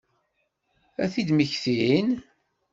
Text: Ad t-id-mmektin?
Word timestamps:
Ad 1.03 1.09
t-id-mmektin? 1.13 2.09